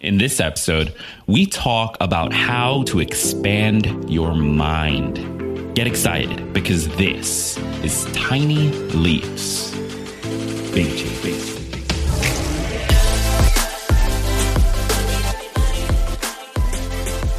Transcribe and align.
In 0.00 0.16
this 0.16 0.38
episode, 0.38 0.94
we 1.26 1.44
talk 1.44 1.96
about 2.00 2.32
how 2.32 2.84
to 2.84 3.00
expand 3.00 4.08
your 4.08 4.32
mind. 4.32 5.74
Get 5.74 5.88
excited 5.88 6.52
because 6.52 6.86
this 6.96 7.58
is 7.82 8.04
Tiny 8.12 8.70
Leaps. 8.94 9.72
Big 10.72 10.86
changes. 10.96 11.56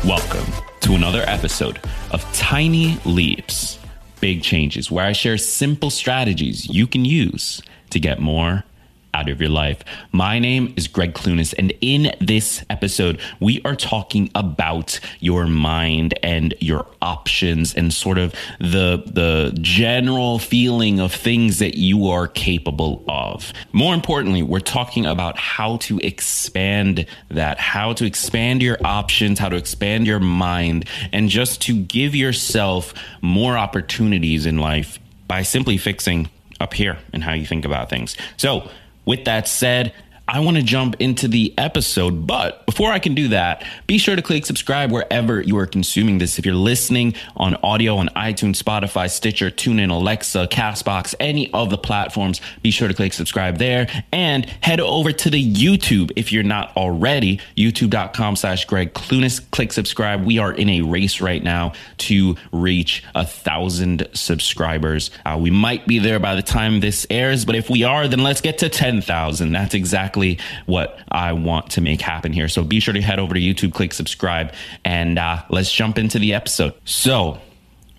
Welcome 0.03 0.51
to 0.81 0.95
another 0.95 1.23
episode 1.27 1.79
of 2.11 2.29
Tiny 2.33 2.99
Leaps, 3.05 3.79
Big 4.19 4.43
Changes, 4.43 4.91
where 4.91 5.05
I 5.05 5.13
share 5.13 5.37
simple 5.37 5.89
strategies 5.89 6.67
you 6.67 6.87
can 6.87 7.05
use 7.05 7.61
to 7.91 8.01
get 8.01 8.19
more 8.19 8.65
out 9.13 9.29
of 9.29 9.39
your 9.39 9.49
life. 9.49 9.83
My 10.11 10.39
name 10.39 10.73
is 10.75 10.87
Gregg 10.87 11.13
Clunis, 11.13 11.53
and 11.57 11.73
in 11.81 12.13
this 12.19 12.63
episode, 12.69 13.19
we 13.39 13.61
are 13.65 13.75
talking 13.75 14.29
about 14.35 14.99
your 15.19 15.47
mind 15.47 16.17
and 16.23 16.53
your 16.59 16.85
options 17.01 17.73
and 17.73 17.93
sort 17.93 18.17
of 18.17 18.33
the 18.59 19.03
the 19.05 19.57
general 19.61 20.39
feeling 20.39 20.99
of 20.99 21.13
things 21.13 21.59
that 21.59 21.77
you 21.77 22.07
are 22.07 22.27
capable 22.27 23.03
of. 23.07 23.53
More 23.71 23.93
importantly, 23.93 24.43
we're 24.43 24.59
talking 24.59 25.05
about 25.05 25.37
how 25.37 25.77
to 25.77 25.99
expand 25.99 27.05
that, 27.29 27.59
how 27.59 27.93
to 27.93 28.05
expand 28.05 28.61
your 28.61 28.77
options, 28.83 29.39
how 29.39 29.49
to 29.49 29.55
expand 29.55 30.07
your 30.07 30.19
mind, 30.19 30.85
and 31.11 31.29
just 31.29 31.61
to 31.63 31.75
give 31.75 32.15
yourself 32.15 32.93
more 33.21 33.57
opportunities 33.57 34.45
in 34.45 34.57
life 34.57 34.99
by 35.27 35.43
simply 35.43 35.77
fixing 35.77 36.29
up 36.59 36.73
here 36.73 36.97
and 37.13 37.23
how 37.23 37.33
you 37.33 37.45
think 37.45 37.65
about 37.65 37.89
things. 37.89 38.17
So, 38.37 38.69
with 39.05 39.25
that 39.25 39.47
said, 39.47 39.93
I 40.31 40.41
want 40.41 40.57
to 40.57 40.63
jump 40.63 40.95
into 40.99 41.27
the 41.27 41.55
episode, 41.57 42.27
but 42.27 42.63
before 42.67 42.91
I 42.91 42.99
can 42.99 43.15
do 43.15 43.29
that, 43.29 43.65
be 43.87 43.97
sure 43.97 44.15
to 44.15 44.21
click 44.21 44.45
subscribe 44.45 44.91
wherever 44.91 45.41
you 45.41 45.57
are 45.57 45.65
consuming 45.65 46.19
this. 46.19 46.37
If 46.37 46.45
you're 46.45 46.53
listening 46.53 47.15
on 47.35 47.55
audio 47.63 47.95
on 47.95 48.09
iTunes, 48.09 48.61
Spotify, 48.61 49.09
Stitcher, 49.09 49.49
TuneIn, 49.49 49.89
Alexa, 49.89 50.47
Castbox, 50.51 51.15
any 51.19 51.51
of 51.51 51.71
the 51.71 51.79
platforms, 51.79 52.41
be 52.61 52.69
sure 52.69 52.87
to 52.87 52.93
click 52.93 53.13
subscribe 53.13 53.57
there 53.57 53.87
and 54.11 54.45
head 54.61 54.79
over 54.79 55.11
to 55.11 55.31
the 55.31 55.43
YouTube 55.51 56.11
if 56.15 56.31
you're 56.31 56.43
not 56.43 56.77
already. 56.77 57.39
YouTube.com 57.57 58.35
slash 58.35 58.65
Gregg 58.65 58.93
Clunis. 58.93 59.41
Click 59.49 59.73
subscribe. 59.73 60.23
We 60.23 60.37
are 60.37 60.53
in 60.53 60.69
a 60.69 60.83
race 60.83 61.21
right 61.21 61.41
now 61.41 61.73
to 61.97 62.35
reach 62.51 63.03
a 63.15 63.25
thousand 63.25 64.07
subscribers. 64.13 65.09
Uh, 65.25 65.39
we 65.41 65.49
might 65.49 65.87
be 65.87 65.97
there 65.97 66.19
by 66.19 66.35
the 66.35 66.43
time 66.43 66.81
this 66.81 67.07
airs, 67.09 67.45
but 67.45 67.55
if 67.55 67.67
we 67.67 67.83
are, 67.83 68.07
then 68.07 68.19
let's 68.19 68.41
get 68.41 68.59
to 68.59 68.69
10,000. 68.69 69.51
That's 69.51 69.73
exactly 69.73 70.18
exactly 70.19 70.45
what 70.65 70.99
I 71.11 71.33
want 71.33 71.71
to 71.71 71.81
make 71.81 72.01
happen 72.01 72.33
here. 72.33 72.47
So 72.47 72.63
be 72.63 72.79
sure 72.79 72.93
to 72.93 73.01
head 73.01 73.19
over 73.19 73.33
to 73.33 73.39
YouTube, 73.39 73.73
click 73.73 73.93
subscribe, 73.93 74.53
and 74.83 75.17
uh, 75.17 75.43
let's 75.49 75.71
jump 75.71 75.97
into 75.97 76.19
the 76.19 76.33
episode. 76.33 76.73
So, 76.85 77.39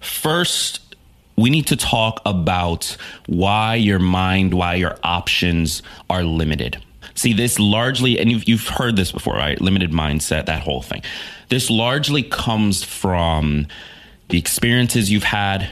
first, 0.01 0.81
we 1.37 1.51
need 1.51 1.67
to 1.69 1.77
talk 1.77 2.21
about 2.27 2.97
why 3.27 3.77
your 3.77 3.99
mind, 3.99 4.55
why 4.55 4.75
your 4.75 4.99
options 5.03 5.83
are 6.09 6.23
limited. 6.23 6.83
See, 7.15 7.33
this 7.33 7.59
largely, 7.59 8.19
and 8.19 8.31
you've, 8.31 8.49
you've 8.49 8.69
heard 8.69 8.97
this 8.97 9.13
before, 9.13 9.35
right? 9.35 9.61
Limited 9.61 9.91
mindset, 9.91 10.47
that 10.47 10.63
whole 10.63 10.83
thing. 10.83 11.03
This 11.49 11.69
largely 11.71 12.23
comes 12.23 12.85
from 12.85 13.67
the 14.29 14.39
experiences 14.39 15.11
you've 15.11 15.25
had, 15.25 15.69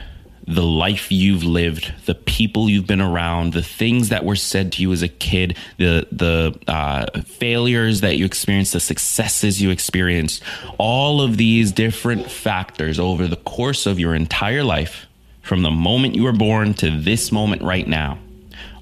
the 0.49 0.63
life 0.63 1.11
you've 1.11 1.43
lived, 1.43 1.93
the 2.07 2.15
people 2.15 2.71
you've 2.71 2.87
been 2.87 3.01
around, 3.01 3.53
the 3.53 3.61
things 3.61 4.09
that 4.09 4.25
were 4.25 4.35
said 4.35 4.71
to 4.71 4.81
you 4.81 4.91
as 4.91 5.03
a 5.03 5.07
kid, 5.07 5.55
the 5.77 6.07
the 6.11 6.57
uh, 6.67 7.05
failures 7.21 8.01
that 8.01 8.17
you 8.17 8.25
experienced, 8.25 8.73
the 8.73 8.79
successes 8.79 9.61
you 9.61 9.69
experienced, 9.69 10.41
all 10.79 11.21
of 11.21 11.37
these 11.37 11.71
different 11.71 12.31
factors 12.31 12.99
over 12.99 13.27
the 13.27 13.35
course 13.35 13.85
of 13.85 13.99
your 13.99 14.15
entire 14.15 14.63
life, 14.63 15.05
from 15.43 15.61
the 15.61 15.69
moment 15.69 16.15
you 16.15 16.23
were 16.23 16.33
born 16.33 16.73
to 16.73 16.99
this 16.99 17.31
moment 17.31 17.61
right 17.61 17.87
now, 17.87 18.17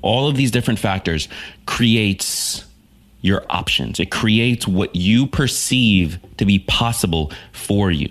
all 0.02 0.30
of 0.30 0.38
these 0.38 0.52
different 0.52 0.80
factors 0.80 1.28
creates 1.66 2.66
your 3.20 3.46
options. 3.50 4.00
It 4.00 4.09
creates 4.09 4.66
what 4.66 4.96
you 4.96 5.28
perceive 5.28 6.18
to 6.38 6.46
be 6.46 6.59
possible 6.59 7.34
for 7.52 7.91
you. 7.91 8.08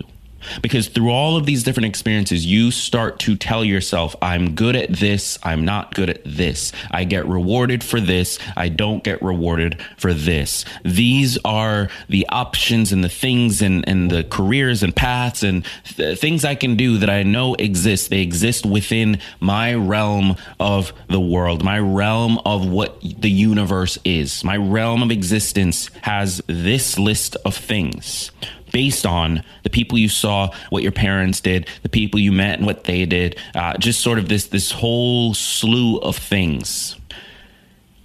Because 0.61 0.87
through 0.87 1.11
all 1.11 1.37
of 1.37 1.45
these 1.45 1.63
different 1.63 1.87
experiences, 1.87 2.45
you 2.45 2.71
start 2.71 3.19
to 3.19 3.35
tell 3.35 3.63
yourself, 3.63 4.15
I'm 4.21 4.55
good 4.55 4.75
at 4.75 4.91
this, 4.91 5.37
I'm 5.43 5.65
not 5.65 5.93
good 5.93 6.09
at 6.09 6.21
this. 6.25 6.71
I 6.91 7.03
get 7.03 7.27
rewarded 7.27 7.83
for 7.83 7.99
this, 7.99 8.39
I 8.55 8.69
don't 8.69 9.03
get 9.03 9.21
rewarded 9.21 9.81
for 9.97 10.13
this. 10.13 10.65
These 10.83 11.37
are 11.45 11.89
the 12.09 12.27
options 12.29 12.91
and 12.91 13.03
the 13.03 13.09
things 13.09 13.61
and, 13.61 13.87
and 13.87 14.09
the 14.09 14.23
careers 14.23 14.83
and 14.83 14.95
paths 14.95 15.43
and 15.43 15.65
th- 15.83 16.19
things 16.19 16.45
I 16.45 16.55
can 16.55 16.75
do 16.75 16.97
that 16.99 17.09
I 17.09 17.23
know 17.23 17.55
exist. 17.55 18.09
They 18.09 18.21
exist 18.21 18.65
within 18.65 19.19
my 19.39 19.73
realm 19.73 20.35
of 20.59 20.93
the 21.07 21.19
world, 21.19 21.63
my 21.63 21.79
realm 21.79 22.39
of 22.45 22.67
what 22.67 22.99
the 23.01 23.31
universe 23.31 23.97
is. 24.03 24.43
My 24.43 24.57
realm 24.57 25.03
of 25.03 25.11
existence 25.11 25.89
has 26.01 26.41
this 26.47 26.97
list 26.97 27.35
of 27.45 27.55
things 27.55 28.31
based 28.71 29.05
on 29.05 29.43
the 29.63 29.69
people 29.69 29.97
you 29.97 30.09
saw, 30.09 30.51
what 30.69 30.83
your 30.83 30.91
parents 30.91 31.41
did, 31.41 31.67
the 31.83 31.89
people 31.89 32.19
you 32.19 32.31
met, 32.31 32.57
and 32.57 32.65
what 32.65 32.83
they 32.83 33.05
did. 33.05 33.37
Uh, 33.55 33.77
just 33.77 34.01
sort 34.01 34.19
of 34.19 34.29
this 34.29 34.47
this 34.47 34.71
whole 34.71 35.33
slew 35.33 35.97
of 35.99 36.17
things. 36.17 36.95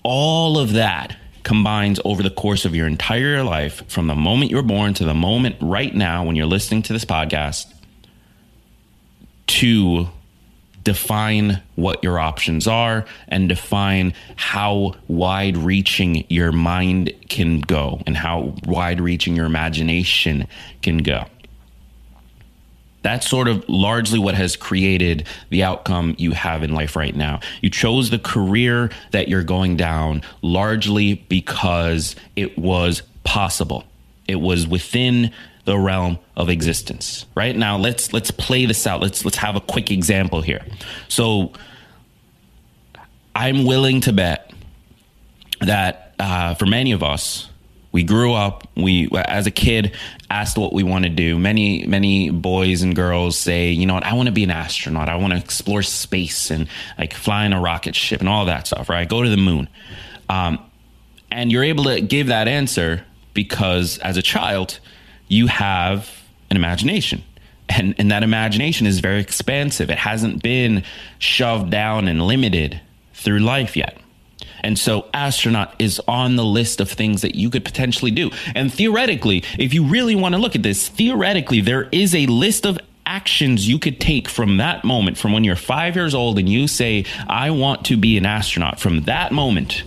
All 0.02 0.58
of 0.58 0.72
that 0.72 1.16
combines 1.42 2.00
over 2.04 2.22
the 2.22 2.30
course 2.30 2.64
of 2.64 2.74
your 2.74 2.86
entire 2.86 3.42
life, 3.42 3.88
from 3.88 4.06
the 4.06 4.14
moment 4.14 4.50
you're 4.50 4.62
born 4.62 4.94
to 4.94 5.04
the 5.04 5.14
moment 5.14 5.56
right 5.60 5.94
now 5.94 6.24
when 6.24 6.36
you're 6.36 6.46
listening 6.46 6.82
to 6.82 6.92
this 6.92 7.04
podcast, 7.04 7.66
to 9.46 10.08
define 10.82 11.62
what 11.76 12.02
your 12.02 12.18
options 12.18 12.66
are 12.66 13.04
and 13.28 13.48
define 13.48 14.14
how 14.36 14.94
wide 15.08 15.56
reaching 15.56 16.24
your 16.28 16.52
mind 16.52 17.12
can 17.28 17.60
go 17.60 18.02
and 18.06 18.16
how 18.16 18.54
wide 18.64 19.00
reaching 19.00 19.36
your 19.36 19.46
imagination 19.46 20.46
can 20.82 20.98
go. 20.98 21.26
That's 23.02 23.28
sort 23.28 23.48
of 23.48 23.68
largely 23.68 24.18
what 24.18 24.36
has 24.36 24.56
created 24.56 25.26
the 25.50 25.64
outcome 25.64 26.14
you 26.18 26.32
have 26.32 26.62
in 26.62 26.72
life 26.72 26.94
right 26.94 27.14
now. 27.14 27.40
You 27.60 27.68
chose 27.68 28.10
the 28.10 28.18
career 28.18 28.90
that 29.10 29.28
you're 29.28 29.42
going 29.42 29.76
down 29.76 30.22
largely 30.40 31.14
because 31.14 32.14
it 32.36 32.56
was 32.56 33.02
possible. 33.24 33.84
It 34.28 34.36
was 34.36 34.68
within 34.68 35.32
the 35.64 35.78
realm 35.78 36.18
of 36.36 36.48
existence. 36.48 37.26
Right 37.34 37.56
now, 37.56 37.76
let's 37.76 38.12
let's 38.12 38.30
play 38.30 38.66
this 38.66 38.86
out. 38.86 39.00
Let's 39.00 39.24
let's 39.24 39.38
have 39.38 39.56
a 39.56 39.60
quick 39.60 39.90
example 39.90 40.42
here. 40.42 40.64
So, 41.08 41.52
I'm 43.34 43.64
willing 43.64 44.00
to 44.02 44.12
bet 44.12 44.52
that 45.60 46.14
uh, 46.18 46.54
for 46.54 46.66
many 46.66 46.92
of 46.92 47.02
us, 47.02 47.48
we 47.92 48.02
grew 48.02 48.32
up. 48.32 48.66
We, 48.74 49.08
as 49.12 49.46
a 49.46 49.50
kid, 49.50 49.94
asked 50.30 50.56
what 50.56 50.72
we 50.72 50.82
want 50.82 51.04
to 51.04 51.10
do. 51.10 51.38
Many 51.38 51.86
many 51.86 52.30
boys 52.30 52.82
and 52.82 52.96
girls 52.96 53.38
say, 53.38 53.70
you 53.70 53.86
know 53.86 53.94
what, 53.94 54.04
I 54.04 54.14
want 54.14 54.26
to 54.26 54.32
be 54.32 54.44
an 54.44 54.50
astronaut. 54.50 55.08
I 55.08 55.16
want 55.16 55.32
to 55.32 55.38
explore 55.38 55.82
space 55.82 56.50
and 56.50 56.68
like 56.98 57.14
fly 57.14 57.44
in 57.44 57.52
a 57.52 57.60
rocket 57.60 57.94
ship 57.94 58.20
and 58.20 58.28
all 58.28 58.46
that 58.46 58.66
stuff. 58.66 58.88
Right, 58.88 59.08
go 59.08 59.22
to 59.22 59.28
the 59.28 59.36
moon. 59.36 59.68
Um, 60.28 60.58
and 61.30 61.52
you're 61.52 61.64
able 61.64 61.84
to 61.84 62.00
give 62.00 62.28
that 62.28 62.48
answer 62.48 63.04
because 63.34 63.98
as 63.98 64.16
a 64.16 64.22
child 64.22 64.80
you 65.32 65.46
have 65.46 66.10
an 66.50 66.56
imagination. 66.56 67.24
And, 67.68 67.94
and 67.98 68.10
that 68.10 68.22
imagination 68.22 68.86
is 68.86 69.00
very 69.00 69.20
expansive. 69.20 69.90
It 69.90 69.98
hasn't 69.98 70.42
been 70.42 70.84
shoved 71.18 71.70
down 71.70 72.06
and 72.06 72.20
limited 72.20 72.80
through 73.14 73.38
life 73.38 73.76
yet. 73.76 73.96
And 74.60 74.78
so, 74.78 75.08
astronaut 75.12 75.74
is 75.78 76.00
on 76.06 76.36
the 76.36 76.44
list 76.44 76.80
of 76.80 76.90
things 76.90 77.22
that 77.22 77.34
you 77.34 77.50
could 77.50 77.64
potentially 77.64 78.10
do. 78.10 78.30
And 78.54 78.72
theoretically, 78.72 79.42
if 79.58 79.74
you 79.74 79.84
really 79.84 80.14
want 80.14 80.34
to 80.34 80.40
look 80.40 80.54
at 80.54 80.62
this, 80.62 80.88
theoretically, 80.88 81.60
there 81.60 81.88
is 81.90 82.14
a 82.14 82.26
list 82.26 82.66
of 82.66 82.78
actions 83.06 83.66
you 83.66 83.78
could 83.78 84.00
take 84.00 84.28
from 84.28 84.58
that 84.58 84.84
moment, 84.84 85.18
from 85.18 85.32
when 85.32 85.42
you're 85.42 85.56
five 85.56 85.96
years 85.96 86.14
old 86.14 86.38
and 86.38 86.48
you 86.48 86.68
say, 86.68 87.04
I 87.28 87.50
want 87.50 87.86
to 87.86 87.96
be 87.96 88.16
an 88.16 88.26
astronaut. 88.26 88.78
From 88.78 89.02
that 89.02 89.32
moment, 89.32 89.82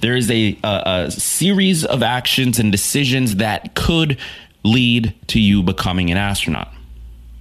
there 0.00 0.16
is 0.16 0.30
a, 0.30 0.56
a, 0.62 0.82
a 1.06 1.10
series 1.10 1.84
of 1.84 2.02
actions 2.02 2.58
and 2.58 2.70
decisions 2.70 3.36
that 3.36 3.74
could 3.74 4.18
lead 4.62 5.14
to 5.28 5.40
you 5.40 5.62
becoming 5.62 6.10
an 6.10 6.16
astronaut 6.16 6.72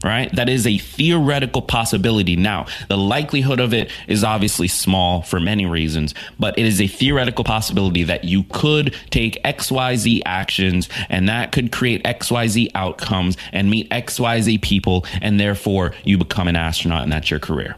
right? 0.04 0.34
That 0.36 0.48
is 0.50 0.66
a 0.66 0.78
theoretical 0.78 1.62
possibility. 1.62 2.36
Now, 2.36 2.68
the 2.88 2.98
likelihood 2.98 3.60
of 3.60 3.74
it 3.74 3.92
is 4.08 4.24
obviously 4.24 4.68
small 4.68 5.22
for 5.22 5.40
many 5.40 5.66
reasons, 5.66 6.14
but 6.40 6.58
it 6.58 6.66
is 6.66 6.80
a 6.80 6.88
theoretical 6.88 7.44
possibility 7.44 8.04
that 8.04 8.24
you 8.24 8.44
could 8.44 8.96
take 9.10 9.42
XYZ 9.44 10.22
actions 10.26 10.88
and 11.10 11.28
that 11.28 11.52
could 11.52 11.72
create 11.72 12.04
XYZ 12.04 12.70
outcomes 12.76 13.36
and 13.52 13.70
meet 13.70 13.90
XYZ 13.90 14.62
people, 14.62 15.06
and 15.22 15.40
therefore 15.40 15.94
you 16.04 16.18
become 16.18 16.48
an 16.48 16.56
astronaut 16.56 17.04
and 17.04 17.12
that's 17.12 17.30
your 17.30 17.40
career. 17.40 17.76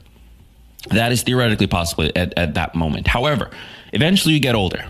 That 0.90 1.12
is 1.12 1.24
theoretically 1.24 1.68
possible 1.68 2.10
at, 2.16 2.38
at 2.38 2.54
that 2.56 2.76
moment. 2.76 3.08
However, 3.08 3.50
eventually 3.94 4.34
you 4.34 4.40
get 4.40 4.56
older 4.56 4.86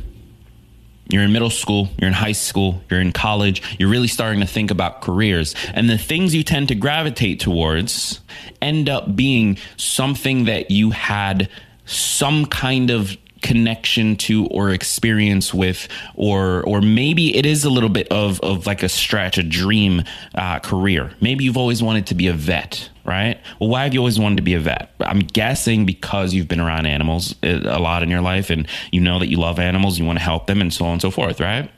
You're 1.11 1.23
in 1.23 1.31
middle 1.31 1.49
school, 1.49 1.89
you're 1.99 2.07
in 2.07 2.13
high 2.13 2.31
school, 2.31 2.81
you're 2.89 3.01
in 3.01 3.11
college, 3.11 3.61
you're 3.77 3.89
really 3.89 4.07
starting 4.07 4.39
to 4.39 4.47
think 4.47 4.71
about 4.71 5.01
careers. 5.01 5.55
And 5.73 5.89
the 5.89 5.97
things 5.97 6.33
you 6.33 6.43
tend 6.43 6.69
to 6.69 6.75
gravitate 6.75 7.39
towards 7.39 8.21
end 8.61 8.89
up 8.89 9.15
being 9.15 9.57
something 9.77 10.45
that 10.45 10.71
you 10.71 10.91
had 10.91 11.49
some 11.85 12.45
kind 12.45 12.89
of 12.89 13.17
connection 13.41 14.15
to 14.15 14.45
or 14.47 14.69
experience 14.69 15.53
with 15.53 15.87
or 16.15 16.63
or 16.63 16.81
maybe 16.81 17.35
it 17.35 17.45
is 17.45 17.65
a 17.65 17.69
little 17.69 17.89
bit 17.89 18.07
of 18.09 18.39
of 18.41 18.65
like 18.67 18.83
a 18.83 18.89
stretch 18.89 19.37
a 19.37 19.43
dream 19.43 20.03
uh, 20.35 20.59
career. 20.59 21.11
Maybe 21.21 21.43
you've 21.43 21.57
always 21.57 21.81
wanted 21.81 22.07
to 22.07 22.15
be 22.15 22.27
a 22.27 22.33
vet 22.33 22.89
right? 23.03 23.39
Well 23.59 23.69
why 23.69 23.83
have 23.83 23.93
you 23.93 23.99
always 23.99 24.19
wanted 24.19 24.37
to 24.37 24.43
be 24.43 24.53
a 24.53 24.59
vet? 24.59 24.93
I'm 24.99 25.19
guessing 25.19 25.85
because 25.85 26.33
you've 26.33 26.47
been 26.47 26.59
around 26.59 26.85
animals 26.85 27.35
uh, 27.43 27.61
a 27.65 27.79
lot 27.79 28.03
in 28.03 28.09
your 28.09 28.21
life 28.21 28.49
and 28.49 28.67
you 28.91 29.01
know 29.01 29.19
that 29.19 29.27
you 29.27 29.37
love 29.37 29.59
animals 29.59 29.97
you 29.97 30.05
want 30.05 30.19
to 30.19 30.23
help 30.23 30.47
them 30.47 30.61
and 30.61 30.73
so 30.73 30.85
on 30.85 30.93
and 30.93 31.01
so 31.01 31.11
forth 31.11 31.39
right? 31.39 31.71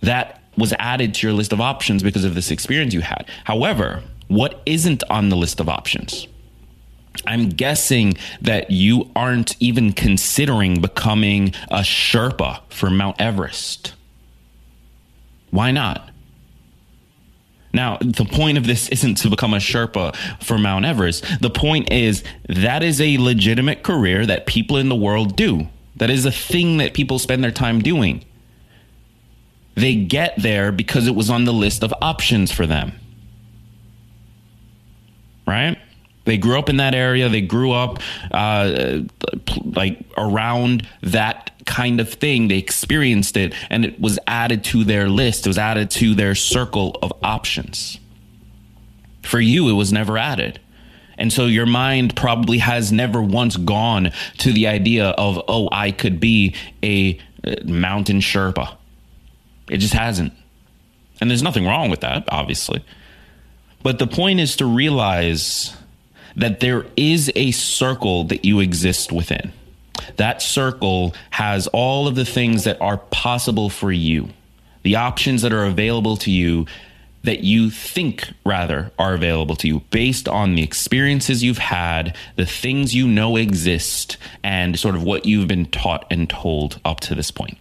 That 0.00 0.42
was 0.56 0.72
added 0.78 1.14
to 1.14 1.26
your 1.26 1.34
list 1.34 1.52
of 1.52 1.60
options 1.60 2.02
because 2.02 2.24
of 2.24 2.34
this 2.34 2.50
experience 2.50 2.94
you 2.94 3.00
had. 3.00 3.26
However 3.44 4.02
what 4.28 4.62
isn't 4.64 5.04
on 5.10 5.28
the 5.28 5.36
list 5.36 5.60
of 5.60 5.68
options 5.68 6.26
I'm 7.26 7.50
guessing 7.50 8.16
that 8.40 8.70
you 8.70 9.10
aren't 9.14 9.56
even 9.60 9.92
considering 9.92 10.80
becoming 10.80 11.54
a 11.70 11.80
Sherpa 11.80 12.60
for 12.68 12.90
Mount 12.90 13.20
Everest. 13.20 13.94
Why 15.50 15.70
not? 15.70 16.10
Now, 17.72 17.98
the 18.00 18.24
point 18.24 18.56
of 18.56 18.66
this 18.66 18.88
isn't 18.88 19.16
to 19.16 19.30
become 19.30 19.52
a 19.52 19.58
Sherpa 19.58 20.14
for 20.42 20.58
Mount 20.58 20.84
Everest. 20.84 21.24
The 21.40 21.50
point 21.50 21.92
is 21.92 22.22
that 22.48 22.82
is 22.82 23.00
a 23.00 23.18
legitimate 23.18 23.82
career 23.82 24.24
that 24.26 24.46
people 24.46 24.76
in 24.76 24.88
the 24.88 24.96
world 24.96 25.36
do. 25.36 25.68
That 25.96 26.10
is 26.10 26.24
a 26.24 26.30
thing 26.30 26.76
that 26.78 26.94
people 26.94 27.18
spend 27.18 27.42
their 27.42 27.50
time 27.50 27.80
doing. 27.80 28.24
They 29.74 29.96
get 29.96 30.34
there 30.36 30.70
because 30.70 31.08
it 31.08 31.14
was 31.16 31.30
on 31.30 31.44
the 31.44 31.52
list 31.52 31.82
of 31.82 31.92
options 32.00 32.52
for 32.52 32.66
them. 32.66 32.92
Right? 35.46 35.76
They 36.24 36.38
grew 36.38 36.58
up 36.58 36.68
in 36.68 36.78
that 36.78 36.94
area. 36.94 37.28
They 37.28 37.42
grew 37.42 37.72
up 37.72 38.00
uh, 38.30 39.00
like 39.64 40.00
around 40.16 40.88
that 41.02 41.50
kind 41.66 42.00
of 42.00 42.12
thing. 42.12 42.48
They 42.48 42.58
experienced 42.58 43.36
it, 43.36 43.54
and 43.70 43.84
it 43.84 44.00
was 44.00 44.18
added 44.26 44.64
to 44.64 44.84
their 44.84 45.08
list. 45.08 45.46
It 45.46 45.50
was 45.50 45.58
added 45.58 45.90
to 45.92 46.14
their 46.14 46.34
circle 46.34 46.98
of 47.02 47.12
options. 47.22 47.98
For 49.22 49.40
you, 49.40 49.68
it 49.68 49.74
was 49.74 49.92
never 49.92 50.18
added. 50.18 50.60
And 51.16 51.32
so 51.32 51.46
your 51.46 51.66
mind 51.66 52.16
probably 52.16 52.58
has 52.58 52.90
never 52.90 53.22
once 53.22 53.56
gone 53.56 54.12
to 54.38 54.52
the 54.52 54.66
idea 54.66 55.10
of, 55.10 55.40
oh, 55.46 55.68
I 55.70 55.92
could 55.92 56.18
be 56.20 56.54
a 56.82 57.18
uh, 57.44 57.54
mountain 57.64 58.20
Sherpa. 58.20 58.76
It 59.70 59.78
just 59.78 59.94
hasn't. 59.94 60.32
And 61.20 61.30
there's 61.30 61.42
nothing 61.42 61.66
wrong 61.66 61.90
with 61.90 62.00
that, 62.00 62.24
obviously. 62.28 62.84
But 63.82 63.98
the 63.98 64.06
point 64.06 64.40
is 64.40 64.56
to 64.56 64.66
realize 64.66 65.74
that 66.36 66.60
there 66.60 66.86
is 66.96 67.30
a 67.36 67.50
circle 67.52 68.24
that 68.24 68.44
you 68.44 68.60
exist 68.60 69.12
within. 69.12 69.52
That 70.16 70.42
circle 70.42 71.14
has 71.30 71.66
all 71.68 72.06
of 72.06 72.14
the 72.14 72.24
things 72.24 72.64
that 72.64 72.80
are 72.80 72.98
possible 72.98 73.70
for 73.70 73.92
you, 73.92 74.28
the 74.82 74.96
options 74.96 75.42
that 75.42 75.52
are 75.52 75.64
available 75.64 76.16
to 76.18 76.30
you 76.30 76.66
that 77.24 77.40
you 77.40 77.70
think 77.70 78.32
rather 78.44 78.92
are 78.98 79.14
available 79.14 79.56
to 79.56 79.66
you 79.66 79.80
based 79.90 80.28
on 80.28 80.54
the 80.54 80.62
experiences 80.62 81.42
you've 81.42 81.58
had, 81.58 82.14
the 82.36 82.44
things 82.44 82.94
you 82.94 83.08
know 83.08 83.36
exist, 83.36 84.18
and 84.42 84.78
sort 84.78 84.94
of 84.94 85.02
what 85.02 85.24
you've 85.24 85.48
been 85.48 85.64
taught 85.66 86.06
and 86.10 86.28
told 86.28 86.78
up 86.84 87.00
to 87.00 87.14
this 87.14 87.30
point. 87.30 87.56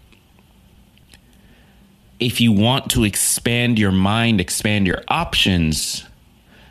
If 2.20 2.42
you 2.42 2.52
want 2.52 2.92
to 2.92 3.06
expand 3.06 3.80
your 3.80 3.92
mind, 3.92 4.42
expand 4.42 4.86
your 4.86 5.02
options, 5.08 6.04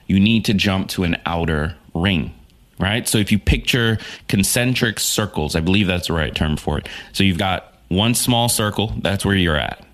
you 0.07 0.21
need 0.21 0.45
to 0.45 0.55
jump 0.55 0.89
to 0.91 1.05
an 1.05 1.17
outer 1.25 1.75
ring 1.94 2.35
right? 2.83 3.06
So 3.06 3.19
if 3.19 3.31
you 3.31 3.39
picture 3.39 3.99
concentric 4.29 4.99
circles, 4.99 5.55
I 5.55 5.61
believe 5.61 5.87
that's 5.87 6.09
the 6.09 6.15
right 6.15 6.35
term 6.35 6.56
for 6.56 6.79
it. 6.79 6.89
So 7.12 7.23
you've 7.23 7.39
got 7.39 7.75
one 7.89 8.15
small 8.15 8.49
circle, 8.49 8.93
that's 8.99 9.25
where 9.25 9.37
you're 9.37 9.56
at. 9.56 9.87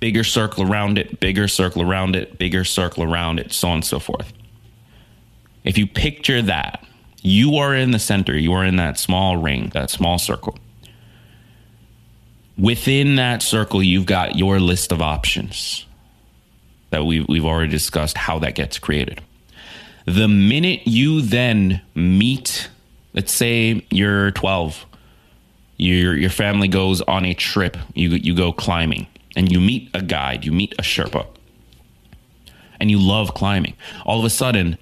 Bigger 0.00 0.24
circle 0.24 0.68
around 0.68 0.98
it, 0.98 1.20
bigger 1.20 1.46
circle 1.46 1.82
around 1.82 2.16
it, 2.16 2.36
bigger 2.36 2.64
circle 2.64 3.04
around 3.04 3.38
it, 3.38 3.52
so 3.52 3.68
on 3.68 3.74
and 3.74 3.84
so 3.84 4.00
forth. 4.00 4.32
If 5.62 5.78
you 5.78 5.86
picture 5.86 6.42
that, 6.42 6.84
you 7.22 7.56
are 7.56 7.74
in 7.74 7.90
the 7.90 7.98
center, 7.98 8.36
you 8.36 8.54
are 8.54 8.64
in 8.64 8.76
that 8.76 8.98
small 8.98 9.36
ring, 9.36 9.70
that 9.74 9.90
small 9.90 10.18
circle. 10.18 10.58
Within 12.58 13.16
that 13.16 13.42
circle, 13.42 13.82
you've 13.82 14.06
got 14.06 14.36
your 14.36 14.58
list 14.58 14.90
of 14.90 15.00
options 15.00 15.86
that 16.90 17.04
we've, 17.04 17.26
we've 17.28 17.44
already 17.44 17.70
discussed 17.70 18.16
how 18.16 18.38
that 18.40 18.54
gets 18.54 18.78
created. 18.78 19.20
The 20.10 20.26
minute 20.26 20.88
you 20.88 21.20
then 21.20 21.82
meet, 21.94 22.68
let's 23.14 23.32
say 23.32 23.86
you're 23.92 24.32
12, 24.32 24.84
your 25.76 26.16
your 26.16 26.30
family 26.30 26.66
goes 26.66 27.00
on 27.02 27.24
a 27.24 27.32
trip, 27.32 27.76
you 27.94 28.10
you 28.10 28.34
go 28.34 28.52
climbing, 28.52 29.06
and 29.36 29.52
you 29.52 29.60
meet 29.60 29.88
a 29.94 30.02
guide, 30.02 30.44
you 30.44 30.50
meet 30.50 30.72
a 30.80 30.82
Sherpa, 30.82 31.28
and 32.80 32.90
you 32.90 32.98
love 32.98 33.34
climbing. 33.34 33.74
All 34.04 34.18
of 34.18 34.24
a 34.24 34.30
sudden, 34.30 34.78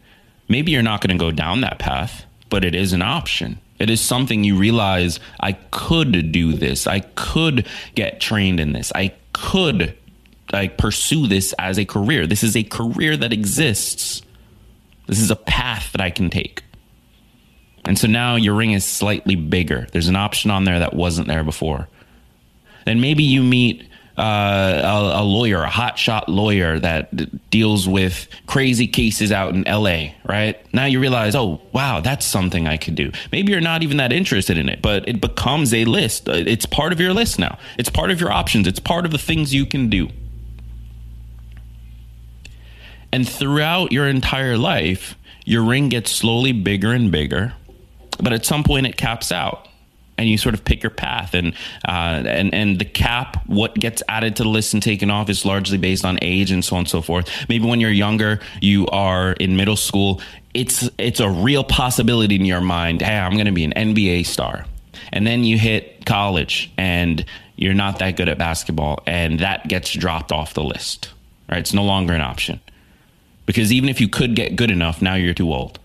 maybe 0.48 0.72
you're 0.72 0.80
not 0.80 1.02
going 1.02 1.14
to 1.14 1.22
go 1.22 1.30
down 1.30 1.60
that 1.60 1.78
path, 1.78 2.24
but 2.48 2.64
it 2.64 2.74
is 2.74 2.94
an 2.94 3.02
option. 3.02 3.60
It 3.78 3.90
is 3.90 4.00
something 4.00 4.44
you 4.44 4.56
realize 4.56 5.20
I 5.40 5.52
could 5.70 6.32
do 6.32 6.54
this. 6.54 6.86
I 6.86 7.00
could 7.00 7.66
get 7.94 8.18
trained 8.18 8.60
in 8.60 8.72
this. 8.72 8.92
I 8.94 9.12
could 9.34 9.94
like 10.54 10.78
pursue 10.78 11.26
this 11.26 11.52
as 11.58 11.78
a 11.78 11.84
career. 11.84 12.26
This 12.26 12.42
is 12.42 12.56
a 12.56 12.62
career 12.62 13.14
that 13.18 13.34
exists. 13.34 14.22
This 15.08 15.20
is 15.20 15.30
a 15.30 15.36
path 15.36 15.92
that 15.92 16.00
I 16.00 16.10
can 16.10 16.30
take. 16.30 16.62
And 17.84 17.98
so 17.98 18.06
now 18.06 18.36
your 18.36 18.54
ring 18.54 18.72
is 18.72 18.84
slightly 18.84 19.34
bigger. 19.34 19.88
There's 19.92 20.08
an 20.08 20.16
option 20.16 20.50
on 20.50 20.64
there 20.64 20.78
that 20.78 20.94
wasn't 20.94 21.26
there 21.26 21.42
before. 21.42 21.88
Then 22.84 23.00
maybe 23.00 23.24
you 23.24 23.42
meet 23.42 23.88
uh, 24.18 24.82
a, 24.84 25.22
a, 25.22 25.24
lawyer, 25.24 25.62
a 25.62 25.68
hotshot 25.68 26.24
lawyer 26.26 26.78
that 26.80 27.14
d- 27.14 27.30
deals 27.50 27.88
with 27.88 28.28
crazy 28.46 28.86
cases 28.86 29.30
out 29.30 29.54
in 29.54 29.62
LA, 29.62 30.08
right? 30.24 30.58
Now 30.74 30.86
you 30.86 31.00
realize, 31.00 31.36
oh, 31.36 31.60
wow, 31.72 32.00
that's 32.00 32.26
something 32.26 32.66
I 32.66 32.76
could 32.76 32.96
do. 32.96 33.12
Maybe 33.30 33.52
you're 33.52 33.60
not 33.60 33.82
even 33.82 33.98
that 33.98 34.12
interested 34.12 34.58
in 34.58 34.68
it, 34.68 34.82
but 34.82 35.08
it 35.08 35.20
becomes 35.20 35.72
a 35.72 35.84
list. 35.84 36.28
It's 36.28 36.66
part 36.66 36.92
of 36.92 37.00
your 37.00 37.14
list 37.14 37.38
now, 37.38 37.58
it's 37.78 37.90
part 37.90 38.10
of 38.10 38.20
your 38.20 38.32
options, 38.32 38.66
it's 38.66 38.80
part 38.80 39.04
of 39.04 39.12
the 39.12 39.18
things 39.18 39.54
you 39.54 39.64
can 39.64 39.88
do. 39.88 40.08
And 43.12 43.28
throughout 43.28 43.92
your 43.92 44.06
entire 44.06 44.56
life, 44.58 45.16
your 45.44 45.62
ring 45.62 45.88
gets 45.88 46.10
slowly 46.10 46.52
bigger 46.52 46.92
and 46.92 47.10
bigger, 47.10 47.54
but 48.22 48.32
at 48.32 48.44
some 48.44 48.64
point 48.64 48.86
it 48.86 48.96
caps 48.96 49.32
out. 49.32 49.66
And 50.18 50.28
you 50.28 50.36
sort 50.36 50.56
of 50.56 50.64
pick 50.64 50.82
your 50.82 50.90
path, 50.90 51.32
and 51.32 51.54
uh, 51.86 52.24
and 52.26 52.52
and 52.52 52.80
the 52.80 52.84
cap, 52.84 53.46
what 53.46 53.76
gets 53.76 54.02
added 54.08 54.34
to 54.36 54.42
the 54.42 54.48
list 54.48 54.74
and 54.74 54.82
taken 54.82 55.12
off, 55.12 55.30
is 55.30 55.44
largely 55.44 55.78
based 55.78 56.04
on 56.04 56.18
age 56.22 56.50
and 56.50 56.64
so 56.64 56.74
on 56.74 56.80
and 56.80 56.88
so 56.88 57.00
forth. 57.00 57.30
Maybe 57.48 57.64
when 57.64 57.78
you're 57.78 57.92
younger, 57.92 58.40
you 58.60 58.88
are 58.88 59.34
in 59.34 59.56
middle 59.56 59.76
school. 59.76 60.20
It's 60.54 60.90
it's 60.98 61.20
a 61.20 61.30
real 61.30 61.62
possibility 61.62 62.34
in 62.34 62.44
your 62.44 62.60
mind. 62.60 63.00
Hey, 63.00 63.16
I'm 63.16 63.34
going 63.34 63.46
to 63.46 63.52
be 63.52 63.62
an 63.62 63.72
NBA 63.76 64.26
star, 64.26 64.66
and 65.12 65.24
then 65.24 65.44
you 65.44 65.56
hit 65.56 66.04
college, 66.04 66.72
and 66.76 67.24
you're 67.54 67.74
not 67.74 68.00
that 68.00 68.16
good 68.16 68.28
at 68.28 68.38
basketball, 68.38 69.04
and 69.06 69.38
that 69.38 69.68
gets 69.68 69.92
dropped 69.92 70.32
off 70.32 70.52
the 70.52 70.64
list. 70.64 71.10
Right? 71.48 71.60
It's 71.60 71.72
no 71.72 71.84
longer 71.84 72.12
an 72.12 72.22
option. 72.22 72.58
Because 73.48 73.72
even 73.72 73.88
if 73.88 73.98
you 73.98 74.08
could 74.08 74.36
get 74.36 74.56
good 74.56 74.70
enough, 74.70 75.00
now 75.00 75.14
you're 75.14 75.32
too 75.32 75.50
old. 75.50 75.78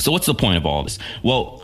So, 0.00 0.10
what's 0.10 0.26
the 0.26 0.34
point 0.34 0.56
of 0.56 0.66
all 0.66 0.82
this? 0.82 0.98
Well, 1.22 1.62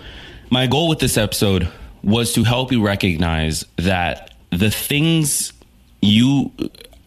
my 0.50 0.68
goal 0.68 0.88
with 0.88 1.00
this 1.00 1.16
episode 1.16 1.68
was 2.04 2.32
to 2.34 2.44
help 2.44 2.70
you 2.70 2.86
recognize 2.86 3.66
that 3.74 4.34
the 4.50 4.70
things 4.70 5.52
you 6.00 6.52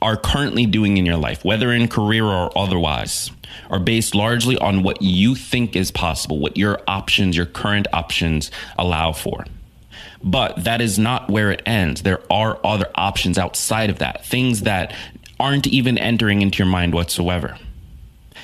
are 0.01 0.17
currently 0.17 0.65
doing 0.65 0.97
in 0.97 1.05
your 1.05 1.15
life, 1.15 1.45
whether 1.45 1.71
in 1.71 1.87
career 1.87 2.25
or 2.25 2.51
otherwise, 2.57 3.31
are 3.69 3.79
based 3.79 4.13
largely 4.13 4.57
on 4.57 4.83
what 4.83 5.01
you 5.01 5.35
think 5.35 5.77
is 5.77 5.91
possible, 5.91 6.39
what 6.39 6.57
your 6.57 6.81
options, 6.89 7.37
your 7.37 7.45
current 7.45 7.87
options 7.93 8.51
allow 8.77 9.13
for. 9.13 9.45
But 10.21 10.65
that 10.65 10.81
is 10.81 10.99
not 10.99 11.29
where 11.29 11.51
it 11.51 11.61
ends. 11.65 12.01
There 12.01 12.21
are 12.29 12.59
other 12.65 12.89
options 12.95 13.37
outside 13.37 13.89
of 13.89 13.99
that, 13.99 14.25
things 14.25 14.63
that 14.63 14.93
aren't 15.39 15.67
even 15.67 15.97
entering 15.97 16.41
into 16.41 16.59
your 16.59 16.67
mind 16.67 16.93
whatsoever. 16.93 17.57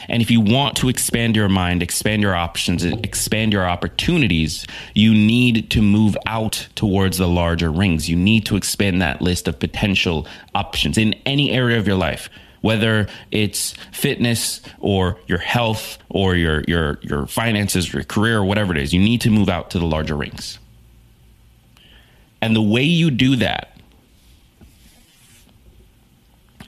And 0.07 0.21
if 0.21 0.29
you 0.29 0.41
want 0.41 0.77
to 0.77 0.89
expand 0.89 1.35
your 1.35 1.49
mind, 1.49 1.81
expand 1.81 2.21
your 2.21 2.35
options, 2.35 2.83
expand 2.83 3.53
your 3.53 3.67
opportunities, 3.67 4.65
you 4.93 5.13
need 5.13 5.69
to 5.71 5.81
move 5.81 6.17
out 6.25 6.67
towards 6.75 7.17
the 7.17 7.27
larger 7.27 7.71
rings. 7.71 8.09
You 8.09 8.15
need 8.15 8.45
to 8.47 8.55
expand 8.55 9.01
that 9.01 9.21
list 9.21 9.47
of 9.47 9.59
potential 9.59 10.27
options 10.53 10.97
in 10.97 11.13
any 11.25 11.51
area 11.51 11.79
of 11.79 11.87
your 11.87 11.97
life, 11.97 12.29
whether 12.61 13.07
it's 13.31 13.73
fitness 13.91 14.61
or 14.79 15.17
your 15.27 15.39
health 15.39 15.97
or 16.09 16.35
your, 16.35 16.63
your, 16.67 16.99
your 17.01 17.25
finances, 17.25 17.91
your 17.91 18.03
career, 18.03 18.39
or 18.39 18.45
whatever 18.45 18.75
it 18.75 18.81
is. 18.81 18.93
You 18.93 18.99
need 18.99 19.21
to 19.21 19.29
move 19.29 19.49
out 19.49 19.71
to 19.71 19.79
the 19.79 19.85
larger 19.85 20.15
rings. 20.15 20.59
And 22.41 22.55
the 22.55 22.61
way 22.61 22.83
you 22.83 23.09
do 23.09 23.37
that 23.37 23.74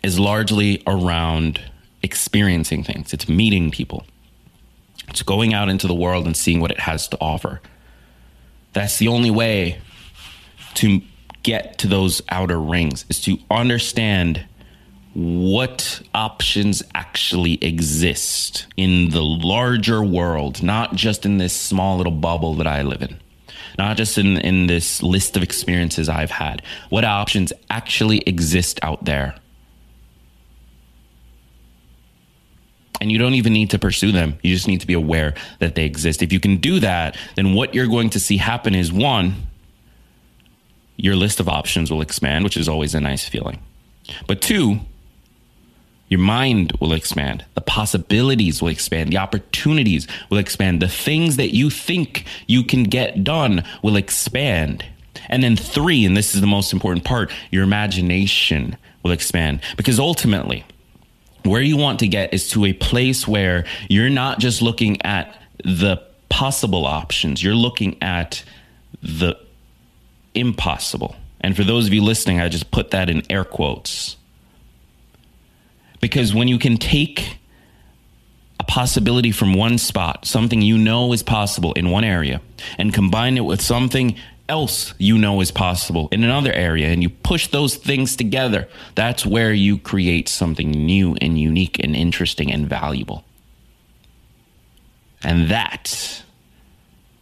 is 0.07 0.17
largely 0.17 0.81
around 0.87 1.59
experiencing 2.01 2.81
things, 2.81 3.13
it's 3.13 3.27
meeting 3.27 3.69
people, 3.69 4.05
it's 5.09 5.21
going 5.21 5.53
out 5.53 5.67
into 5.67 5.85
the 5.85 5.93
world 5.93 6.25
and 6.25 6.37
seeing 6.37 6.61
what 6.61 6.71
it 6.71 6.79
has 6.79 7.09
to 7.09 7.17
offer. 7.19 7.59
That's 8.71 8.99
the 8.99 9.09
only 9.09 9.29
way 9.29 9.79
to 10.75 11.01
get 11.43 11.77
to 11.79 11.87
those 11.87 12.21
outer 12.29 12.57
rings 12.57 13.03
is 13.09 13.19
to 13.23 13.37
understand 13.51 14.45
what 15.13 16.01
options 16.13 16.81
actually 16.95 17.55
exist 17.61 18.65
in 18.77 19.09
the 19.09 19.23
larger 19.23 20.01
world, 20.01 20.63
not 20.63 20.95
just 20.95 21.25
in 21.25 21.37
this 21.37 21.53
small 21.53 21.97
little 21.97 22.13
bubble 22.13 22.55
that 22.55 22.67
I 22.67 22.81
live 22.81 23.01
in, 23.01 23.19
not 23.77 23.97
just 23.97 24.17
in, 24.17 24.37
in 24.37 24.67
this 24.67 25.03
list 25.03 25.35
of 25.35 25.43
experiences 25.43 26.07
I've 26.07 26.31
had. 26.31 26.61
What 26.87 27.03
options 27.03 27.51
actually 27.69 28.19
exist 28.19 28.79
out 28.83 29.03
there? 29.03 29.35
And 32.99 33.11
you 33.11 33.17
don't 33.17 33.35
even 33.35 33.53
need 33.53 33.69
to 33.71 33.79
pursue 33.79 34.11
them. 34.11 34.39
You 34.41 34.55
just 34.55 34.67
need 34.67 34.81
to 34.81 34.87
be 34.87 34.93
aware 34.93 35.35
that 35.59 35.75
they 35.75 35.85
exist. 35.85 36.23
If 36.23 36.33
you 36.33 36.39
can 36.39 36.57
do 36.57 36.79
that, 36.79 37.15
then 37.35 37.53
what 37.53 37.75
you're 37.75 37.87
going 37.87 38.09
to 38.11 38.19
see 38.19 38.37
happen 38.37 38.73
is 38.73 38.91
one, 38.91 39.35
your 40.95 41.15
list 41.15 41.39
of 41.39 41.47
options 41.47 41.91
will 41.91 42.01
expand, 42.01 42.43
which 42.43 42.57
is 42.57 42.67
always 42.67 42.95
a 42.95 42.99
nice 42.99 43.27
feeling. 43.27 43.59
But 44.25 44.41
two, 44.41 44.79
your 46.09 46.19
mind 46.19 46.73
will 46.79 46.93
expand. 46.93 47.45
The 47.53 47.61
possibilities 47.61 48.61
will 48.61 48.69
expand. 48.69 49.11
The 49.11 49.17
opportunities 49.17 50.07
will 50.29 50.37
expand. 50.37 50.81
The 50.81 50.87
things 50.87 51.35
that 51.35 51.53
you 51.53 51.69
think 51.69 52.25
you 52.47 52.63
can 52.63 52.83
get 52.83 53.23
done 53.23 53.63
will 53.83 53.97
expand. 53.97 54.85
And 55.29 55.43
then 55.43 55.55
three, 55.55 56.05
and 56.05 56.15
this 56.15 56.33
is 56.33 56.41
the 56.41 56.47
most 56.47 56.71
important 56.71 57.03
part, 57.03 57.31
your 57.51 57.63
imagination 57.63 58.77
will 59.03 59.11
expand. 59.11 59.59
Because 59.75 59.99
ultimately, 59.99 60.63
where 61.47 61.61
you 61.61 61.77
want 61.77 61.99
to 61.99 62.07
get 62.07 62.33
is 62.33 62.49
to 62.49 62.65
a 62.65 62.73
place 62.73 63.27
where 63.27 63.65
you're 63.89 64.09
not 64.09 64.39
just 64.39 64.61
looking 64.61 65.01
at 65.03 65.41
the 65.63 66.01
possible 66.29 66.85
options, 66.85 67.41
you're 67.41 67.55
looking 67.55 68.01
at 68.01 68.43
the 69.01 69.37
impossible. 70.33 71.15
And 71.41 71.55
for 71.55 71.63
those 71.63 71.87
of 71.87 71.93
you 71.93 72.03
listening, 72.03 72.39
I 72.39 72.49
just 72.49 72.71
put 72.71 72.91
that 72.91 73.09
in 73.09 73.23
air 73.29 73.43
quotes 73.43 74.17
because 75.99 76.33
when 76.33 76.47
you 76.47 76.59
can 76.59 76.77
take 76.77 77.37
a 78.59 78.63
possibility 78.63 79.31
from 79.31 79.53
one 79.53 79.77
spot, 79.77 80.25
something 80.25 80.61
you 80.61 80.77
know 80.77 81.13
is 81.13 81.23
possible 81.23 81.73
in 81.73 81.89
one 81.89 82.03
area, 82.03 82.41
and 82.77 82.93
combine 82.93 83.37
it 83.37 83.45
with 83.45 83.61
something 83.61 84.15
else 84.49 84.93
you 84.97 85.17
know 85.17 85.41
is 85.41 85.51
possible 85.51 86.07
in 86.11 86.23
another 86.23 86.53
area, 86.53 86.87
and 86.87 87.03
you 87.03 87.09
push 87.09 87.47
those 87.47 87.75
things 87.75 88.15
together, 88.15 88.67
that's 88.95 89.25
where 89.25 89.53
you 89.53 89.77
create 89.77 90.29
something 90.29 90.71
new 90.71 91.15
and 91.21 91.39
unique 91.39 91.79
and 91.83 91.95
interesting 91.95 92.51
and 92.51 92.67
valuable. 92.67 93.23
And 95.23 95.49
that 95.49 96.23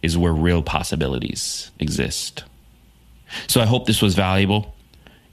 is 0.02 0.18
where 0.18 0.34
real 0.34 0.62
possibilities 0.62 1.72
exist. 1.80 2.44
So 3.48 3.62
I 3.62 3.66
hope 3.66 3.86
this 3.86 4.02
was 4.02 4.14
valuable. 4.16 4.75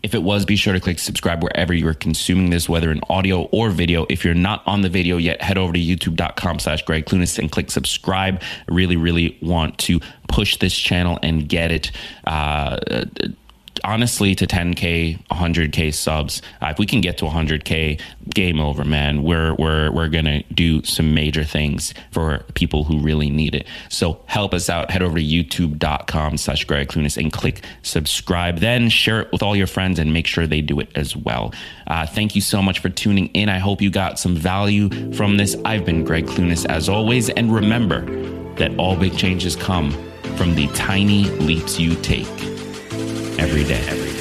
If 0.02 0.14
it 0.14 0.22
was, 0.22 0.44
be 0.44 0.56
sure 0.56 0.72
to 0.72 0.80
click 0.80 0.98
subscribe 0.98 1.42
wherever 1.42 1.72
you 1.72 1.86
are 1.86 1.94
consuming 1.94 2.50
this, 2.50 2.68
whether 2.68 2.90
in 2.90 3.00
audio 3.08 3.42
or 3.52 3.70
video. 3.70 4.06
If 4.08 4.24
you're 4.24 4.34
not 4.34 4.62
on 4.66 4.82
the 4.82 4.88
video 4.88 5.16
yet, 5.16 5.40
head 5.40 5.58
over 5.58 5.72
to 5.72 5.78
youtube.com 5.78 6.58
slash 6.58 6.82
Gregg 6.82 7.06
Clunis 7.06 7.38
and 7.38 7.50
click 7.50 7.70
subscribe. 7.70 8.42
I 8.42 8.74
really, 8.74 8.96
really 8.96 9.38
want 9.40 9.78
to 9.78 10.00
push 10.28 10.56
this 10.56 10.76
channel 10.76 11.18
and 11.22 11.48
get 11.48 11.70
it 11.70 11.92
uh, 12.26 12.78
honestly 13.84 14.34
to 14.34 14.46
10k 14.46 15.18
100k 15.28 15.92
subs 15.92 16.42
uh, 16.60 16.66
if 16.66 16.78
we 16.78 16.86
can 16.86 17.00
get 17.00 17.18
to 17.18 17.24
100k 17.24 18.00
game 18.30 18.60
over 18.60 18.84
man. 18.84 19.22
We're 19.22 19.54
we're 19.54 19.90
we're 19.92 20.08
gonna 20.08 20.42
do 20.54 20.82
some 20.84 21.14
major 21.14 21.44
things 21.44 21.94
for 22.10 22.44
people 22.54 22.84
who 22.84 22.98
really 22.98 23.30
need 23.30 23.54
it. 23.54 23.66
So 23.88 24.20
help 24.26 24.54
us 24.54 24.70
out. 24.70 24.90
Head 24.90 25.02
over 25.02 25.18
to 25.18 25.24
youtube.com 25.24 26.36
slash 26.36 26.64
Gregg 26.64 26.88
Clunis 26.88 27.16
and 27.16 27.32
click 27.32 27.64
subscribe. 27.82 28.58
Then 28.58 28.88
share 28.88 29.22
it 29.22 29.32
with 29.32 29.42
all 29.42 29.56
your 29.56 29.66
friends 29.66 29.98
and 29.98 30.12
make 30.12 30.26
sure 30.26 30.46
they 30.46 30.60
do 30.60 30.80
it 30.80 30.90
as 30.94 31.16
well. 31.16 31.52
Uh, 31.86 32.06
thank 32.06 32.34
you 32.34 32.40
so 32.40 32.62
much 32.62 32.78
for 32.78 32.88
tuning 32.88 33.26
in. 33.28 33.48
I 33.48 33.58
hope 33.58 33.82
you 33.82 33.90
got 33.90 34.18
some 34.18 34.36
value 34.36 35.12
from 35.12 35.36
this. 35.36 35.56
I've 35.64 35.84
been 35.84 36.04
Gregg 36.04 36.26
Clunis 36.26 36.66
as 36.66 36.88
always. 36.88 37.28
And 37.30 37.52
remember 37.52 38.04
that 38.56 38.76
all 38.78 38.96
big 38.96 39.16
changes 39.16 39.56
come 39.56 39.90
from 40.36 40.54
the 40.54 40.66
tiny 40.68 41.24
leaps 41.24 41.78
you 41.78 41.94
take 41.96 42.51
every 43.42 43.64
day. 43.64 43.84
Every 43.88 44.06
day. 44.06 44.11